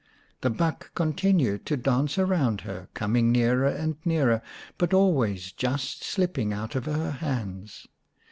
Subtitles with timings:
[0.41, 4.41] The buck continued to dance around her, coming nearer and nearer,
[4.79, 7.85] but always just slipping out of her hands.